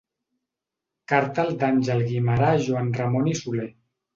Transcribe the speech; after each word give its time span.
Carta 1.13 1.45
d'Àngel 1.65 2.03
Guimerà 2.09 2.51
a 2.55 2.65
Joan 2.67 2.91
Ramon 2.99 3.33
i 3.35 3.37
Soler. 3.43 3.71